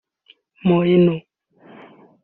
Moreno 0.67 1.15